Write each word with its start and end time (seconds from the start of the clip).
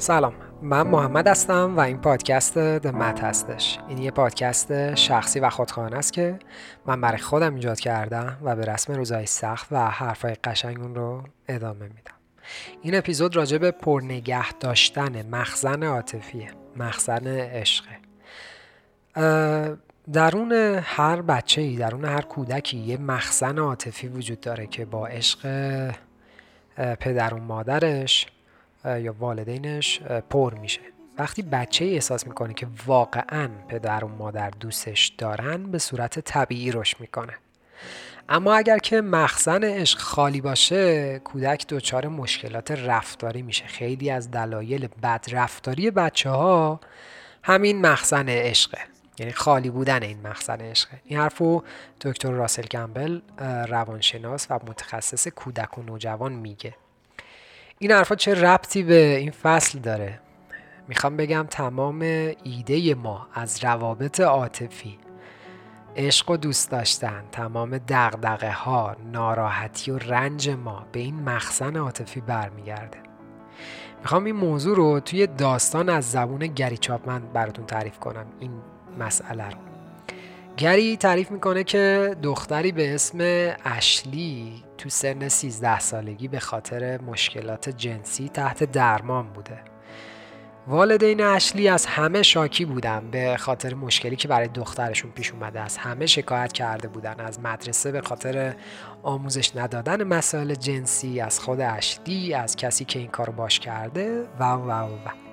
سلام 0.00 0.34
من 0.62 0.82
محمد 0.82 1.28
هستم 1.28 1.76
و 1.76 1.80
این 1.80 1.98
پادکست 1.98 2.58
دمت 2.58 3.20
هستش. 3.20 3.78
این 3.88 3.98
یه 3.98 4.10
پادکست 4.10 4.94
شخصی 4.94 5.40
و 5.40 5.50
خودخواهانه 5.50 5.96
است 5.96 6.12
که 6.12 6.38
من 6.86 7.00
برای 7.00 7.18
خودم 7.18 7.54
ایجاد 7.54 7.80
کردم 7.80 8.38
و 8.42 8.56
به 8.56 8.64
رسم 8.64 8.92
روزهای 8.92 9.26
سخت 9.26 9.68
و 9.70 9.90
حرفای 9.90 10.34
قشنگ 10.34 10.80
اون 10.80 10.94
رو 10.94 11.22
ادامه 11.48 11.84
میدم. 11.84 12.14
این 12.82 12.94
اپیزود 12.94 13.36
راجع 13.36 13.58
به 13.58 13.70
پرنگه 13.70 14.52
داشتن 14.52 15.28
مخزن 15.28 15.82
عاطفیه 15.82 16.50
مخزن 16.76 17.26
عشقه. 17.26 17.98
درون 20.12 20.52
هر 20.82 21.22
بچه 21.22 21.60
ای 21.60 21.76
درون 21.76 22.04
هر 22.04 22.22
کودکی 22.22 22.78
یه 22.78 22.96
مخزن 22.96 23.58
عاطفی 23.58 24.08
وجود 24.08 24.40
داره 24.40 24.66
که 24.66 24.84
با 24.84 25.06
عشق 25.06 25.40
پدر 27.00 27.34
و 27.34 27.38
مادرش 27.38 28.26
یا 28.84 29.14
والدینش 29.18 30.02
پر 30.30 30.54
میشه. 30.54 30.80
وقتی 31.18 31.42
بچه 31.42 31.84
ای 31.84 31.94
احساس 31.94 32.26
می‌کنه 32.26 32.54
که 32.54 32.66
واقعا 32.86 33.48
پدر 33.68 34.04
و 34.04 34.08
مادر 34.08 34.50
دوستش 34.50 35.08
دارن 35.18 35.70
به 35.70 35.78
صورت 35.78 36.18
طبیعی 36.20 36.72
رشد 36.72 37.00
می‌کنه. 37.00 37.34
اما 38.28 38.54
اگر 38.54 38.78
که 38.78 39.00
مخزن 39.00 39.64
عشق 39.64 39.98
خالی 39.98 40.40
باشه 40.40 41.18
کودک 41.18 41.66
دچار 41.68 42.08
مشکلات 42.08 42.70
رفتاری 42.70 43.42
میشه. 43.42 43.66
خیلی 43.66 44.10
از 44.10 44.30
دلایل 44.30 44.88
بد 45.02 45.26
رفتاری 45.30 45.90
بچه 45.90 46.30
ها 46.30 46.80
همین 47.42 47.86
مخزن 47.86 48.28
عشقه. 48.28 48.78
یعنی 49.18 49.32
خالی 49.32 49.70
بودن 49.70 50.02
این 50.02 50.26
مخزن 50.26 50.60
عشقه. 50.60 51.00
این 51.04 51.18
حرفو 51.18 51.62
دکتر 52.00 52.30
راسل 52.30 52.62
کمبل 52.62 53.20
روانشناس 53.68 54.46
و 54.50 54.54
متخصص 54.54 55.28
کودک 55.28 55.78
و 55.78 55.82
نوجوان 55.82 56.32
میگه. 56.32 56.74
این 57.80 57.90
حرفا 57.90 58.14
چه 58.14 58.34
ربطی 58.34 58.82
به 58.82 59.16
این 59.16 59.30
فصل 59.30 59.78
داره؟ 59.78 60.20
می‌خوام 60.88 61.16
بگم 61.16 61.46
تمام 61.50 62.00
ایده 62.42 62.94
ما 62.94 63.28
از 63.34 63.64
روابط 63.64 64.20
عاطفی 64.20 64.98
عشق 65.96 66.30
و 66.30 66.36
دوست 66.36 66.70
داشتن 66.70 67.24
تمام 67.32 67.78
دغدغه 67.78 68.52
ها 68.52 68.96
ناراحتی 69.12 69.90
و 69.90 69.98
رنج 69.98 70.50
ما 70.50 70.86
به 70.92 71.00
این 71.00 71.22
مخزن 71.22 71.76
عاطفی 71.76 72.20
برمیگرده. 72.20 72.98
می‌خوام 74.00 74.24
این 74.24 74.36
موضوع 74.36 74.76
رو 74.76 75.00
توی 75.00 75.26
داستان 75.26 75.88
از 75.88 76.10
زبون 76.10 76.46
گری 76.46 76.76
چاپمن 76.76 77.20
براتون 77.32 77.66
تعریف 77.66 77.98
کنم 77.98 78.26
این 78.40 78.52
مسئله 78.98 79.50
رو. 79.50 79.67
گری 80.58 80.96
تعریف 80.96 81.30
می‌کنه 81.30 81.64
که 81.64 82.16
دختری 82.22 82.72
به 82.72 82.94
اسم 82.94 83.18
اشلی 83.64 84.64
تو 84.78 84.88
سن 84.88 85.28
13 85.28 85.78
سالگی 85.78 86.28
به 86.28 86.40
خاطر 86.40 87.00
مشکلات 87.00 87.68
جنسی 87.68 88.28
تحت 88.28 88.64
درمان 88.64 89.32
بوده 89.32 89.58
والدین 90.66 91.20
اشلی 91.20 91.68
از 91.68 91.86
همه 91.86 92.22
شاکی 92.22 92.64
بودن 92.64 93.10
به 93.10 93.36
خاطر 93.36 93.74
مشکلی 93.74 94.16
که 94.16 94.28
برای 94.28 94.48
دخترشون 94.48 95.10
پیش 95.10 95.32
اومده 95.32 95.60
از 95.60 95.76
همه 95.76 96.06
شکایت 96.06 96.52
کرده 96.52 96.88
بودن 96.88 97.20
از 97.20 97.40
مدرسه 97.40 97.92
به 97.92 98.00
خاطر 98.00 98.54
آموزش 99.02 99.56
ندادن 99.56 100.02
مسائل 100.04 100.54
جنسی 100.54 101.20
از 101.20 101.40
خود 101.40 101.60
اشلی 101.60 102.34
از 102.34 102.56
کسی 102.56 102.84
که 102.84 102.98
این 102.98 103.08
کارو 103.08 103.32
باش 103.32 103.60
کرده 103.60 104.26
و 104.40 104.44
و 104.44 104.70
و, 104.70 104.94
و. 104.94 105.27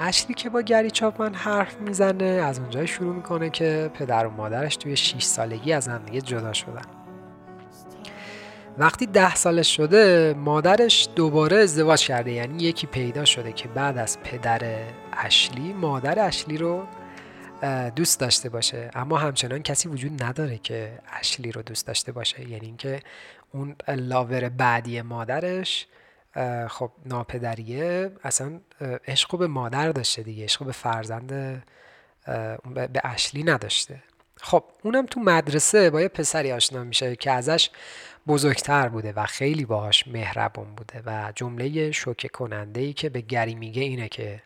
اشلی 0.00 0.34
که 0.34 0.50
با 0.50 0.60
گری 0.60 0.90
چاپمن 0.90 1.34
حرف 1.34 1.76
می‌زنه 1.76 2.24
از 2.24 2.58
اونجای 2.58 2.86
شروع 2.86 3.14
می‌کنه 3.14 3.50
که 3.50 3.90
پدر 3.94 4.26
و 4.26 4.30
مادرش 4.30 4.76
توی 4.76 4.96
6 4.96 5.22
سالگی 5.22 5.72
از 5.72 5.88
هم 5.88 6.02
دیگه 6.04 6.20
جدا 6.20 6.52
شدن. 6.52 6.84
وقتی 8.78 9.06
ده 9.06 9.34
سالش 9.34 9.76
شده 9.76 10.34
مادرش 10.38 11.08
دوباره 11.16 11.56
ازدواج 11.56 12.06
کرده. 12.06 12.32
یعنی 12.32 12.62
یکی 12.62 12.86
پیدا 12.86 13.24
شده 13.24 13.52
که 13.52 13.68
بعد 13.68 13.98
از 13.98 14.18
پدر 14.22 14.60
اشلی 15.12 15.72
مادر 15.72 16.26
اشلی 16.26 16.58
رو 16.58 16.86
دوست 17.96 18.20
داشته 18.20 18.48
باشه. 18.48 18.90
اما 18.94 19.16
همچنان 19.16 19.62
کسی 19.62 19.88
وجود 19.88 20.22
نداره 20.22 20.58
که 20.58 20.98
اشلی 21.20 21.52
رو 21.52 21.62
دوست 21.62 21.86
داشته 21.86 22.12
باشه. 22.12 22.40
یعنی 22.40 22.66
اینکه 22.66 23.00
اون 23.52 23.76
لاور 23.88 24.48
بعدی 24.48 25.02
مادرش 25.02 25.86
خب 26.68 26.90
ناپدریه. 27.06 28.12
اصلا 28.24 28.60
عشق 29.06 29.38
به 29.38 29.46
مادر 29.46 29.92
داشته 29.92 30.22
دیگه. 30.22 30.44
عشق 30.44 30.64
به 30.64 30.72
فرزند 30.72 31.26
به 32.74 33.00
اشلی 33.04 33.42
نداشته. 33.42 34.02
خب 34.36 34.64
اونم 34.82 35.06
تو 35.06 35.20
مدرسه 35.20 35.90
با 35.90 36.00
یه 36.00 36.08
پسری 36.08 36.52
آشنا 36.52 36.84
میشه 36.84 37.16
که 37.16 37.30
ازش 37.30 37.70
بزرگتر 38.26 38.88
بوده 38.88 39.12
و 39.12 39.26
خیلی 39.26 39.64
باهاش 39.64 40.08
مهربون 40.08 40.74
بوده 40.74 41.02
و 41.06 41.32
جمله 41.34 41.90
شوکه 41.90 42.28
کننده 42.28 42.80
ای 42.80 42.92
که 42.92 43.08
به 43.08 43.20
گری 43.20 43.54
میگه 43.54 43.82
اینه 43.82 44.08
که 44.08 44.42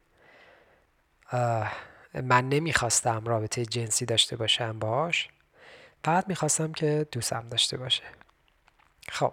من 2.23 2.49
نمی‌خواستم 2.49 3.25
رابطه 3.25 3.67
جنسی 3.67 4.07
داشته 4.07 4.37
باشم 4.37 4.79
باش 4.79 5.29
فقط 6.05 6.29
می‌خواستم 6.29 6.73
که 6.73 7.07
دوستم 7.13 7.49
داشته 7.51 7.77
باشه. 7.77 8.03
خب 9.09 9.33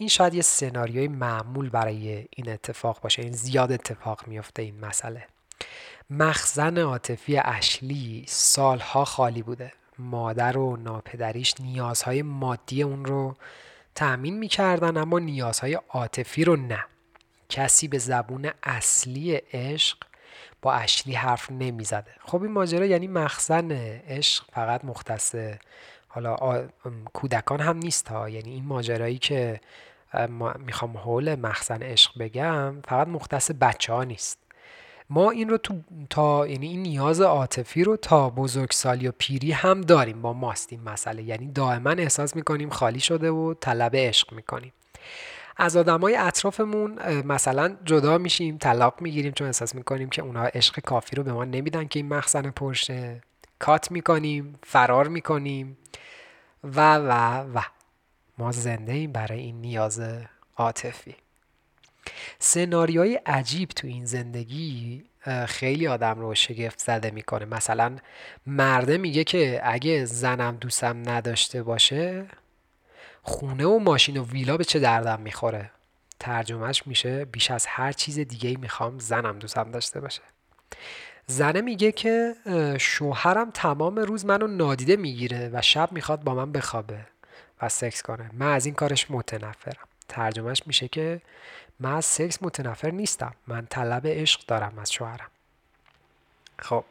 این 0.00 0.08
شاید 0.08 0.34
یه 0.34 0.42
سناریوی 0.42 1.08
معمول 1.08 1.68
برای 1.68 2.26
این 2.30 2.48
اتفاق 2.48 3.00
باشه 3.00 3.22
این 3.22 3.32
زیاد 3.32 3.72
اتفاق 3.72 4.26
میفته 4.26 4.62
این 4.62 4.80
مسئله. 4.80 5.26
مخزن 6.10 6.78
عاطفی 6.78 7.38
اشلی 7.38 8.24
سالها 8.28 9.04
خالی 9.04 9.42
بوده. 9.42 9.72
مادر 9.98 10.58
و 10.58 10.76
ناپدریش 10.76 11.54
نیازهای 11.60 12.22
مادی 12.22 12.82
اون 12.82 13.04
رو 13.04 13.36
تأمین 13.94 14.38
می‌کردن 14.38 14.96
اما 14.96 15.18
نیازهای 15.18 15.74
عاطفی 15.88 16.44
رو 16.44 16.56
نه. 16.56 16.84
کسی 17.48 17.88
به 17.88 17.98
زبون 17.98 18.50
اصلی 18.62 19.34
عشق 19.34 19.98
با 20.62 20.74
اشلی 20.74 21.14
حرف 21.14 21.50
نمی‌زده. 21.50 22.14
خب 22.20 22.42
این 22.42 22.52
ماجرا 22.52 22.86
یعنی 22.86 23.06
مخزن 23.06 23.72
عشق 24.08 24.44
فقط 24.52 24.84
مختص 24.84 25.34
حالا 26.18 26.68
کودکان 27.12 27.60
هم 27.60 27.76
نیست 27.76 28.08
ها. 28.08 28.28
یعنی 28.28 28.50
این 28.50 28.64
ماجرایی 28.64 29.18
که 29.18 29.60
می‌خوام 30.58 30.96
حول 30.96 31.34
مخزن 31.34 31.82
عشق 31.82 32.18
بگم 32.18 32.80
فقط 32.88 33.08
مختص 33.08 33.50
بچه 33.50 33.92
ها 33.92 34.04
نیست. 34.04 34.38
ما 35.10 35.30
این 35.30 35.48
رو 35.48 35.58
تو 35.58 35.74
تا 36.10 36.46
یعنی 36.46 36.66
این 36.66 36.82
نیاز 36.82 37.20
عاطفی 37.20 37.84
رو 37.84 37.96
تا 37.96 38.30
بزرگسالی 38.30 39.08
و 39.08 39.12
پیری 39.18 39.52
هم 39.52 39.80
داریم. 39.80 40.22
با 40.22 40.32
ماست 40.32 40.72
این 40.72 40.82
مسئله. 40.82 41.22
یعنی 41.22 41.52
دائما 41.52 41.90
احساس 41.90 42.36
می‌کنیم 42.36 42.70
خالی 42.70 43.00
شده 43.00 43.30
و 43.30 43.54
طلب 43.54 43.96
عشق 43.96 44.32
می‌کنیم. 44.32 44.72
از 45.56 45.76
آدمای 45.76 46.16
اطرافمون 46.16 46.98
مثلا 47.22 47.76
جدا 47.84 48.18
میشیم 48.18 48.58
طلاق 48.58 49.00
می‌گیریم 49.00 49.32
چون 49.32 49.46
احساس 49.46 49.74
می‌کنیم 49.74 50.08
که 50.08 50.22
اونها 50.22 50.44
عشق 50.44 50.80
کافی 50.80 51.16
رو 51.16 51.22
به 51.22 51.32
ما 51.32 51.44
نمیدن 51.44 51.88
که 51.88 51.98
این 51.98 52.08
مخزن 52.08 52.50
پرشه. 52.50 53.20
کات 53.58 53.90
می‌کنیم 53.90 54.58
فرار 54.62 55.08
می‌کنیم. 55.08 55.76
و 56.64 56.96
و 56.96 57.12
و. 57.54 57.62
ما 58.38 58.52
زنده 58.52 58.92
ایم 58.92 59.12
برای 59.12 59.40
این 59.40 59.60
نیاز 59.60 60.02
عاطفی. 60.56 61.16
سناریوهای 62.38 63.14
عجیب 63.14 63.68
تو 63.68 63.86
این 63.86 64.04
زندگی 64.04 65.04
خیلی 65.46 65.86
آدم 65.86 66.20
رو 66.20 66.34
شگفت 66.34 66.78
زده 66.78 67.10
می‌کنه. 67.10 67.44
مثلا 67.44 67.96
مرده 68.46 68.98
میگه 68.98 69.24
که 69.24 69.60
اگه 69.64 70.04
زنم 70.04 70.56
دوستم 70.56 71.10
نداشته 71.10 71.62
باشه 71.62 72.26
خونه 73.22 73.66
و 73.66 73.78
ماشین 73.78 74.16
و 74.16 74.24
ویلا 74.24 74.56
به 74.56 74.64
چه 74.64 74.78
دردم 74.78 75.20
می‌خوره؟ 75.20 75.70
ترجمهش 76.20 76.82
میشه 76.86 77.24
بیش 77.24 77.50
از 77.50 77.66
هر 77.66 77.92
چیز 77.92 78.18
دیگه 78.18 78.56
می‌خوام 78.56 78.98
زنم 78.98 79.38
دوستم 79.38 79.70
داشته 79.70 80.00
باشه. 80.00 80.22
زنه 81.30 81.60
میگه 81.60 81.92
که 81.92 82.34
شوهرم 82.80 83.50
تمام 83.50 83.98
روز 83.98 84.26
منو 84.26 84.46
نادیده 84.46 84.96
می‌گیره 84.96 85.50
و 85.52 85.62
شب 85.62 85.92
می‌خواد 85.92 86.24
با 86.24 86.34
من 86.34 86.52
بخوابه 86.52 87.00
و 87.62 87.68
سکس 87.68 88.02
کنه. 88.02 88.30
من 88.32 88.52
از 88.52 88.66
این 88.66 88.74
کارش 88.74 89.10
متنفرم. 89.10 89.88
ترجمهش 90.08 90.62
میشه 90.66 90.88
که 90.88 91.20
من 91.80 91.94
از 91.94 92.04
سکس 92.04 92.42
متنفر 92.42 92.90
نیستم. 92.90 93.34
من 93.46 93.66
طلب 93.66 94.06
عشق 94.06 94.40
دارم 94.46 94.78
از 94.78 94.92
شوهرم. 94.92 95.30
خب 96.58 96.84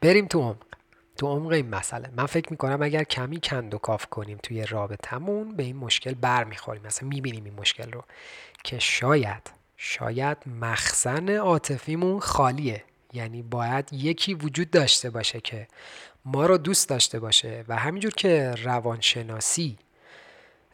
بریم 0.00 0.26
تو 0.26 0.40
عمق. 0.40 0.56
تو 1.16 1.26
عمق 1.26 1.52
این 1.52 1.68
مسئله. 1.68 2.10
من 2.16 2.26
فکر 2.26 2.50
می‌کنم 2.50 2.82
اگر 2.82 3.04
کمی 3.04 3.40
کند 3.40 3.74
و 3.74 3.78
کاف 3.78 4.06
کنیم 4.06 4.38
توی 4.42 4.66
رابطمون 4.66 5.56
به 5.56 5.62
این 5.62 5.76
مشکل 5.76 6.14
بر 6.14 6.44
می‌خوریم 6.44 6.82
مثلا 6.82 7.08
می‌بینیم 7.08 7.44
این 7.44 7.54
مشکل 7.54 7.92
رو. 7.92 8.04
که 8.64 8.78
شاید 8.78 9.50
شاید 9.76 10.36
مخزن 10.60 11.30
عاطفیمون 11.30 12.20
خالیه. 12.20 12.84
یعنی 13.12 13.42
باید 13.42 13.92
یکی 13.92 14.34
وجود 14.34 14.70
داشته 14.70 15.10
باشه 15.10 15.40
که 15.40 15.68
ما 16.24 16.46
رو 16.46 16.58
دوست 16.58 16.88
داشته 16.88 17.20
باشه 17.20 17.64
و 17.68 17.76
همینجور 17.76 18.12
که 18.12 18.54
روانشناسی 18.62 19.78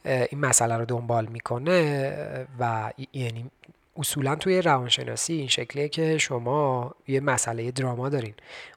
این 0.05 0.41
مسئله 0.41 0.77
رو 0.77 0.85
دنبال 0.85 1.27
می‌کنه 1.27 2.47
و 2.59 2.93
یعنی 3.13 3.51
اصولا 3.97 4.37
توی 4.37 4.63
روانشناسی 4.63 5.33
این 5.33 5.49
شکلیه 5.49 5.89
که 5.89 6.19
شما 6.19 6.95
یه 7.09 7.21
مسئله 7.21 7.71
دراما 7.71 8.09
دارین. 8.09 8.35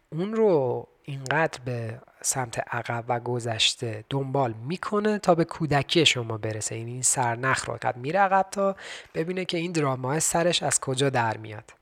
اون 0.09 0.33
رو 0.33 0.87
اینقدر 1.03 1.59
به 1.65 1.99
سمت 2.21 2.59
عقب 2.59 3.03
و 3.07 3.19
گذشته 3.19 4.03
دنبال 4.09 4.53
می‌کنه 4.53 5.19
تا 5.19 5.35
به 5.35 5.45
کودکی 5.45 6.05
شما 6.05 6.37
برسه. 6.37 6.77
یعنی 6.77 6.91
این 6.91 7.01
سرنخ 7.01 7.69
رو 7.69 7.77
قد 7.81 7.97
میره 7.97 8.19
عقب 8.19 8.47
تا 8.51 8.75
ببینه 9.13 9.45
که 9.45 9.57
این 9.57 9.71
دراما 9.71 10.19
سرش 10.19 10.63
از 10.63 10.79
کجا 10.79 11.09
در 11.09 11.37
میاد. 11.37 11.73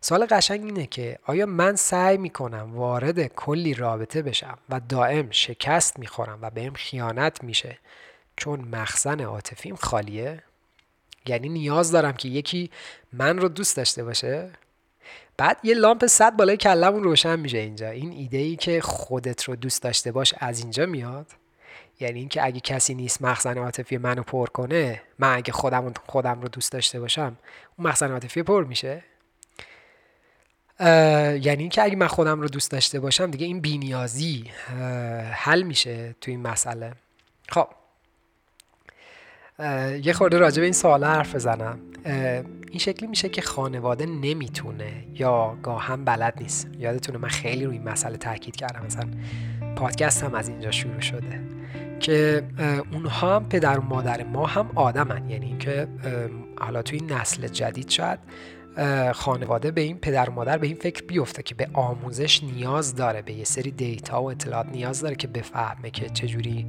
سوال 0.00 0.26
قشنگ 0.26 0.64
اینه 0.64 0.86
که 0.86 1.18
آیا 1.26 1.46
من 1.46 1.76
سعی 1.76 2.16
می‌کنم 2.16 2.76
وارد 2.76 3.26
کلی 3.26 3.74
رابطه 3.74 4.22
بشم 4.22 4.58
و 4.68 4.80
دائم 4.88 5.30
شکست 5.30 5.98
می‌خورم 5.98 6.38
و 6.42 6.50
بهم 6.50 6.72
خیانت 6.72 7.44
میشه 7.44 7.78
چون 8.36 8.60
مخزن 8.60 9.20
عاطفیم 9.20 9.76
خالیه؟ 9.76 10.42
یعنی 11.26 11.48
نیاز 11.48 11.90
دارم 11.90 12.12
که 12.12 12.28
یکی 12.28 12.70
من 13.12 13.38
رو 13.38 13.48
دوست 13.48 13.76
داشته 13.76 14.04
باشه؟ 14.04 14.50
بعد 15.36 15.58
یه 15.62 15.74
لامپ 15.74 16.06
صد 16.06 16.36
بالای 16.36 16.56
کلمون 16.56 17.02
روشن 17.02 17.38
میشه 17.38 17.58
اینجا. 17.58 17.90
این 17.90 18.12
ایده 18.12 18.38
ای 18.38 18.56
که 18.56 18.80
خودت 18.80 19.44
رو 19.44 19.56
دوست 19.56 19.82
داشته 19.82 20.12
باش 20.12 20.34
از 20.38 20.60
اینجا 20.60 20.86
میاد؟ 20.86 21.26
یعنی 22.00 22.18
اینکه 22.18 22.46
اگه 22.46 22.60
کسی 22.60 22.94
نیست 22.94 23.22
مخزن 23.22 23.58
عاطفی 23.58 23.98
منو 23.98 24.22
پر 24.22 24.46
کنه 24.46 25.02
من 25.18 25.36
اگه 25.36 25.52
خودم 25.52 25.92
خودم 26.06 26.40
رو 26.40 26.48
دوست 26.48 26.72
داشته 26.72 27.00
باشم 27.00 27.36
اون 27.76 27.88
مخزن 27.88 28.12
عاطفی 28.12 28.42
پر 28.42 28.64
میشه؟ 28.64 29.02
یعنی 30.80 31.56
اینکه 31.60 31.82
اگه 31.82 31.96
من 31.96 32.06
خودم 32.06 32.40
رو 32.40 32.48
دوست 32.48 32.70
داشته 32.70 33.00
باشم 33.00 33.30
دیگه 33.30 33.46
این 33.46 33.60
بینیازی 33.60 34.44
حل 35.32 35.62
میشه 35.62 36.14
تو 36.20 36.30
این 36.30 36.42
مسئله. 36.42 36.92
خب. 37.48 37.68
یه 40.02 40.12
خورده 40.12 40.38
راجع 40.38 40.58
به 40.60 40.64
این 40.64 40.72
سوال 40.72 41.04
حرف 41.04 41.34
بزنم. 41.34 41.78
این 42.70 42.78
شکلی 42.78 43.06
میشه 43.06 43.28
که 43.28 43.42
خانواده 43.42 44.06
نمی‌تونه 44.06 45.04
یا 45.14 45.58
گاهم 45.62 46.04
بلد 46.04 46.34
نیست. 46.40 46.68
یادتونه 46.78 47.18
من 47.18 47.28
خیلی 47.28 47.64
روی 47.64 47.76
این 47.76 47.88
مسئله 47.88 48.16
تاکید 48.16 48.56
کردم. 48.56 48.86
مثلا 48.86 49.10
پادکست 49.76 50.24
هم 50.24 50.34
از 50.34 50.48
اینجا 50.48 50.70
شروع 50.70 51.00
شده 51.00 51.40
که 52.00 52.44
اونها 52.92 53.36
هم 53.36 53.48
پدر 53.48 53.78
و 53.78 53.82
مادر 53.82 54.24
ما 54.24 54.46
هم 54.46 54.70
آدمن. 54.74 55.30
یعنی 55.30 55.46
اینکه 55.46 55.88
حالا 56.58 56.82
توی 56.82 57.00
نسل 57.00 57.48
جدید 57.48 57.88
شاید 57.88 58.18
خانواده 59.12 59.70
به 59.70 59.80
این 59.80 59.98
پدر 59.98 60.28
مادر 60.30 60.58
به 60.58 60.66
این 60.66 60.76
فکر 60.76 61.04
بیفته 61.04 61.42
که 61.42 61.54
به 61.54 61.68
آموزش 61.72 62.44
نیاز 62.44 62.94
داره 62.94 63.22
به 63.22 63.32
یه 63.32 63.44
سری 63.44 63.70
دیتا 63.70 64.22
و 64.22 64.30
اطلاعات 64.30 64.66
نیاز 64.66 65.00
داره 65.00 65.14
که 65.14 65.28
بفهمه 65.28 65.90
که 65.90 66.08
چجوری 66.08 66.66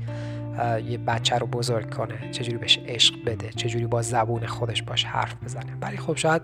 یه 0.86 0.98
بچه 0.98 1.38
رو 1.38 1.48
بزرگ 1.48 1.94
کنه 1.94 2.32
چجوری 2.32 2.58
بهش 2.58 2.80
عشق 2.88 3.26
بده 3.26 3.50
چجوری 3.50 3.86
با 3.86 4.02
زبون 4.02 4.46
خودش 4.46 4.84
باش 4.84 5.06
حرف 5.06 5.36
بزنه. 5.44 5.78
ولی 5.82 5.98
خب 5.98 6.16
شاید 6.18 6.42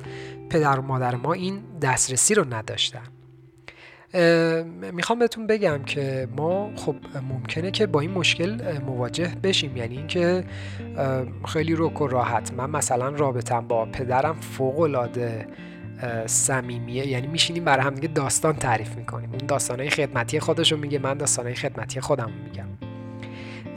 پدر 0.50 0.80
و 0.80 0.82
مادر 0.82 1.16
ما 1.16 1.34
این 1.34 1.64
دسترسی 1.82 2.36
رو 2.36 2.54
نداشتن. 2.54 3.04
می‌خوام 4.94 5.20
بهتون 5.20 5.48
بگم 5.48 5.84
که 5.84 6.28
ما 6.38 6.72
خب 6.76 6.96
ممکنه 7.30 7.72
که 7.72 7.88
با 7.88 8.00
این 8.00 8.12
مشکل 8.12 8.80
مواجه 8.80 9.32
بشیم. 9.44 9.78
یعنی 9.78 9.98
اینکه 9.98 10.44
خیلی 11.48 11.76
روک 11.76 12.02
و 12.02 12.08
راحت. 12.08 12.54
من 12.54 12.70
مثلا 12.70 13.10
رابطم 13.10 13.68
با 13.68 13.86
پدرم 13.86 14.36
فوق 14.36 14.80
العاده 14.80 15.48
صمیمیه. 16.26 17.08
یعنی 17.08 17.28
میشینیم 17.28 17.66
برای 17.66 17.86
هم 17.86 17.94
دیگه 17.94 18.08
داستان 18.08 18.56
تعریف 18.56 18.96
می‌کنیم. 18.96 19.30
اون 19.30 19.48
داستانهای 19.48 19.90
خدمتی 19.90 20.40
خودش 20.40 20.72
رو 20.72 20.78
میگه 20.78 21.00
من 21.00 21.14
داستانهای 21.14 21.56
خدمتی 21.56 22.02
خودم 22.02 22.32
میگم. 22.46 22.68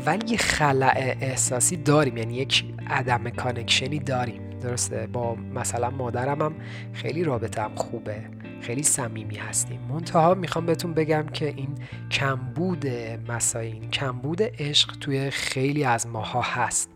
ولی 0.07 0.31
یه 0.33 0.39
خلع 0.39 1.15
احساسی 1.21 1.77
داریم. 1.77 2.17
یعنی 2.17 2.35
یک 2.35 2.65
عدم 2.91 3.31
کانکشنی 3.31 3.99
داریم. 3.99 4.48
درسته؟ 4.59 5.07
با 5.07 5.35
مثلا 5.35 5.91
مادرم 5.91 6.43
هم 6.43 6.55
خیلی 6.93 7.25
رابطه 7.25 7.69
خوبه. 7.75 8.23
خیلی 8.61 8.83
صمیمی 8.83 9.37
هستیم. 9.37 9.81
منتها 9.81 10.35
می‌خوام 10.35 10.67
بهتون 10.67 10.95
بگم 10.95 11.27
که 11.33 11.47
این 11.47 11.75
کمبود 12.11 12.87
مسائل 13.29 13.73
این 13.73 13.91
کمبود 13.91 14.43
عشق 14.43 14.97
توی 15.01 15.31
خیلی 15.31 15.85
از 15.85 16.07
ماها 16.07 16.41
هست. 16.41 16.91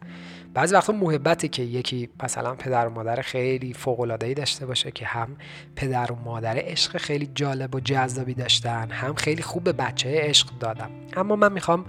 بعضی 0.54 0.74
وقتا 0.74 0.92
محبته 0.92 1.48
که 1.48 1.62
یکی 1.62 2.08
مثلا 2.22 2.54
پدر 2.54 2.86
و 2.86 2.90
مادر 2.90 3.22
خیلی 3.22 3.72
فوق 3.72 4.00
العاده 4.00 4.34
داشته 4.34 4.66
باشه 4.66 4.90
که 4.90 5.06
هم 5.06 5.36
پدر 5.76 6.12
و 6.12 6.14
مادر 6.14 6.54
عشق 6.58 6.96
خیلی 6.96 7.30
جالب 7.34 7.74
و 7.74 7.80
جذابی 7.80 8.34
داشتن 8.34 8.90
هم 8.90 9.14
خیلی 9.14 9.42
خوب 9.42 9.64
به 9.64 9.72
بچه 9.72 10.20
عشق 10.22 10.48
دادم 10.60 10.90
اما 11.16 11.36
من 11.36 11.52
می‌خوام 11.52 11.84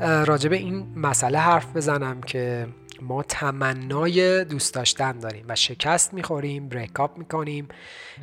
راجع 0.00 0.48
به 0.48 0.56
این 0.56 0.86
مسئله 0.96 1.38
حرف 1.38 1.76
بزنم 1.76 2.20
که 2.20 2.66
ما 3.02 3.22
تمنای 3.22 4.44
دوست 4.44 4.74
داشتن 4.74 5.18
داریم 5.18 5.44
و 5.48 5.54
شکست 5.54 6.14
می‌خوریم 6.14 6.68
بریکاپ 6.68 7.18
می‌کنیم. 7.18 7.68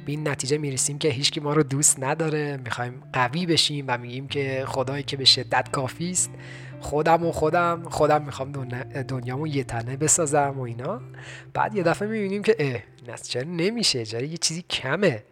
به 0.06 0.12
این 0.12 0.27
نتیجه 0.27 0.57
می‌رسیم 0.57 0.98
که 0.98 1.10
هیچکی 1.10 1.39
ما 1.39 1.54
رو 1.54 1.63
دوست 1.63 2.04
نداره. 2.04 2.57
می‌خوایم 2.57 3.04
قوی 3.13 3.45
بشیم 3.45 3.86
و 3.88 3.98
میگیم 3.98 4.27
که 4.27 4.63
خدایی 4.68 5.04
که 5.04 5.18
به 5.18 5.25
شدت 5.25 5.69
کافی 5.72 6.12
است. 6.12 6.31
خودم 6.80 7.25
و 7.25 7.31
خودم. 7.31 7.83
خودم 7.89 8.25
می‌خوام 8.25 8.51
دنیامو 9.07 9.48
یه 9.48 9.63
تنه 9.63 9.98
بسازم 9.98 10.54
و 10.57 10.62
اینا. 10.62 11.01
بعد 11.54 11.75
یه 11.75 11.83
دفعه 11.83 12.07
می‌بینیم 12.07 12.42
که 12.42 12.56
اه 12.60 13.18
چرا 13.21 13.44
نمیشه؟ 13.44 14.06
چرا 14.06 14.21
یه 14.21 14.38
چیزی 14.38 14.62
کمه. 14.69 15.24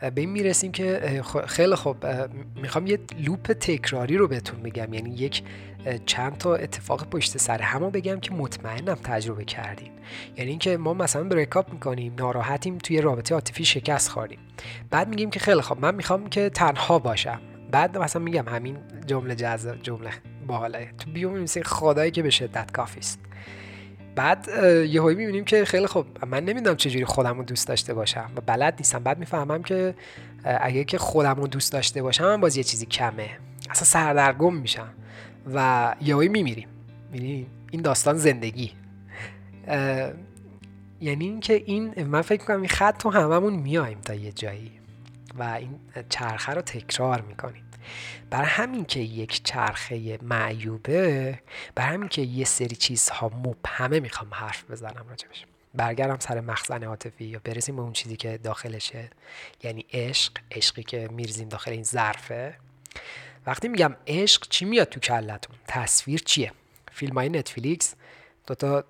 به 0.00 0.20
این 0.20 0.30
می‌رسیم 0.30 0.72
که 0.72 1.22
خیلی 1.46 1.74
خوب 1.74 2.06
می‌خوام 2.56 2.86
یه 2.86 2.98
لوپ 3.18 3.52
تکراری 3.52 4.16
رو 4.16 4.28
بهتون 4.28 4.62
بگم. 4.62 4.94
یعنی 4.94 5.10
یک 5.10 5.42
چند 6.06 6.38
تا 6.38 6.54
اتفاق 6.54 7.08
پشت 7.10 7.38
سر 7.38 7.62
همو 7.62 7.90
بگم 7.90 8.20
که 8.20 8.34
مطمئنم 8.34 8.94
تجربه 8.94 9.44
کردیم 9.44 9.92
یعنی 10.36 10.50
اینکه 10.50 10.76
ما 10.76 10.94
مثلا 10.94 11.24
بریکاپ 11.24 11.72
می‌کنیم 11.72 12.14
ناراحتیم 12.18 12.78
توی 12.78 13.00
رابطه 13.00 13.34
عاطفی 13.34 13.64
شکست 13.64 14.08
خوردیم 14.08 14.38
بعد 14.90 15.08
میگیم 15.08 15.30
که 15.30 15.40
خیلی 15.40 15.60
خوب 15.60 15.80
من 15.80 15.94
می‌خوام 15.94 16.28
که 16.28 16.50
تنها 16.50 16.98
باشم. 16.98 17.40
بعد 17.70 17.98
مثلا 17.98 18.22
میگم 18.22 18.48
همین 18.48 18.78
جمله 19.06 19.34
جمله 19.82 20.10
باحاله. 20.46 20.90
تو 20.98 21.10
بیوم 21.10 21.38
میسه 21.38 21.62
خدایی 21.62 22.10
که 22.10 22.22
به 22.22 22.30
شدت 22.30 22.70
کافی 22.72 22.98
است 22.98 23.20
بعد 24.18 24.48
یه 24.88 25.02
هایی 25.02 25.16
می‌بینیم 25.16 25.44
که 25.44 25.64
خیلی 25.64 25.86
خوب 25.86 26.06
من 26.26 26.44
نمی‌دونم 26.44 26.76
چجوری 26.76 27.04
خودم 27.04 27.38
رو 27.38 27.44
دوست 27.44 27.68
داشته 27.68 27.94
باشم. 27.94 28.30
و 28.36 28.40
بلد 28.40 28.74
نیستم. 28.78 29.02
بعد 29.02 29.18
می‌فهمم 29.18 29.62
که 29.62 29.94
اگه 30.44 30.84
که 30.84 30.98
خودم 30.98 31.34
رو 31.34 31.46
دوست 31.46 31.72
داشته 31.72 32.02
باشم 32.02 32.24
من 32.24 32.40
باز 32.40 32.56
یه 32.56 32.64
چیزی 32.64 32.86
کمه. 32.86 33.30
اصلا 33.70 33.84
سردرگم 33.84 34.54
میشم. 34.54 34.88
و 35.54 35.94
یهویی 36.00 36.28
میمیریم. 36.28 36.68
یعنی 37.14 37.46
این 37.70 37.82
داستان 37.82 38.16
زندگی. 38.16 38.72
یعنی 41.00 41.24
اینکه 41.24 41.62
این 41.66 42.04
من 42.04 42.22
فکر 42.22 42.44
کنم 42.44 42.60
این 42.60 42.68
خط 42.68 42.98
تو 42.98 43.10
هممون 43.10 43.52
میایم 43.52 44.00
تا 44.00 44.14
یه 44.14 44.32
جایی. 44.32 44.72
و 45.38 45.42
این 45.42 45.70
چرخه 46.08 46.52
رو 46.52 46.62
تکرار 46.62 47.20
می‌کنیم. 47.20 47.62
برای 48.30 48.48
همین 48.48 48.84
که 48.84 49.00
یک 49.00 49.42
چرخه 49.44 50.18
معیوبه 50.22 51.38
برای 51.74 51.94
همین 51.94 52.08
که 52.08 52.22
یه 52.22 52.44
سری 52.44 52.76
چیزها 52.76 53.28
مبهمه 53.28 54.00
می‌خوام 54.00 54.34
حرف 54.34 54.70
بزنم 54.70 55.06
راجبش 55.08 55.44
برگردم 55.74 56.18
سر 56.18 56.40
مخزن 56.40 56.84
عاطفی 56.84 57.24
یا 57.24 57.40
برسیم 57.44 57.76
به 57.76 57.82
اون 57.82 57.92
چیزی 57.92 58.16
که 58.16 58.38
داخلشه. 58.38 59.10
یعنی 59.62 59.86
عشق 59.92 60.32
عشقی 60.50 60.82
که 60.82 61.08
میرزیم 61.12 61.48
داخل 61.48 61.70
این 61.70 61.82
ظرفه. 61.82 62.54
وقتی 63.46 63.68
میگم 63.68 63.96
عشق 64.06 64.48
چی 64.48 64.64
میاد 64.64 64.88
تو 64.88 65.00
کلتون 65.00 65.56
تصویر 65.66 66.20
چیه؟ 66.20 66.52
فیلم 66.92 67.14
های 67.14 67.28
نتفلیکس 67.28 67.94
دوتا 68.46 68.84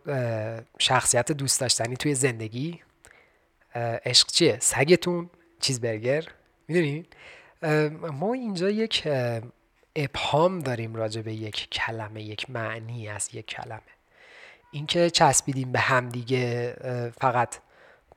شخصیت 0.78 1.32
دوست 1.32 1.60
داشتنی 1.60 1.96
توی 1.96 2.14
زندگی. 2.14 2.80
عشق 4.04 4.26
چیه؟ 4.26 4.58
سگتون 4.60 5.30
چیز 5.60 5.80
برگر 5.80 6.24
می‌دونین؟ 6.68 7.06
ما 8.12 8.34
اینجا 8.34 8.70
یک 8.70 9.08
ابهام 9.96 10.58
داریم 10.58 10.94
راجع 10.94 11.22
به 11.22 11.34
یک 11.34 11.70
کلمه 11.70 12.22
یک 12.22 12.50
معنی 12.50 13.08
از 13.08 13.30
یک 13.32 13.46
کلمه. 13.46 13.80
اینکه 14.70 15.10
چسبیدیم 15.10 15.72
به 15.72 15.78
همدیگه 15.78 16.76
فقط 17.20 17.56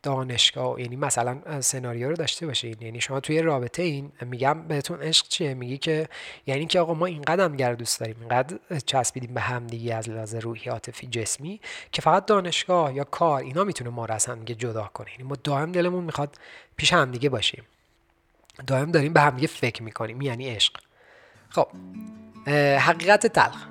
دانشگاه 0.04 0.82
یعنی 0.82 0.96
مثلا 0.96 1.62
سناریو 1.62 2.10
رو 2.10 2.16
داشته 2.16 2.48
باشین. 2.48 2.76
یعنی 2.82 3.02
شما 3.02 3.20
توی 3.20 3.42
رابطه 3.42 3.84
این 3.84 4.12
میگم 4.22 4.68
بهتون 4.68 5.02
عشق 5.02 5.28
چیه؟ 5.28 5.54
میگی 5.54 5.78
که 5.78 6.08
یعنی 6.46 6.66
که 6.66 6.80
آقا 6.80 6.94
ما 6.94 7.06
اینقدر 7.06 7.44
هم 7.44 7.76
دوست 7.76 8.00
داریم 8.00 8.16
اینقدر 8.20 8.58
چسبیدیم 8.86 9.34
به 9.34 9.42
همدیگه 9.42 9.96
از 9.96 10.10
لحاظ 10.10 10.36
روحی 10.36 10.70
عاطفی 10.70 11.08
جسمی 11.08 11.60
که 11.92 12.02
فقط 12.02 12.26
دانشگاه 12.26 12.94
یا 12.94 13.04
کار 13.04 13.42
اینا 13.42 13.64
می‌تونه 13.64 13.90
ما 13.90 14.06
رو 14.06 14.14
از 14.14 14.26
همدیگه 14.26 14.56
جدا 14.56 14.90
کنه. 14.94 15.12
یعنی 15.12 15.24
ما 15.24 15.36
دائم 15.44 15.72
دلمون 15.72 16.04
می‌خواد 16.04 16.36
پیش 16.76 16.94
همدیگه 16.94 17.30
باشیم. 17.30 17.64
دائم 18.68 18.92
داریم 18.92 19.14
به 19.14 19.22
همدیگه 19.22 19.48
فکر 19.48 19.84
می‌کنیم 19.84 20.22
یعنی 20.22 20.50
عشق. 20.50 20.74
خب 21.50 21.68
حقیقت 22.80 23.28
تلخ. 23.28 23.66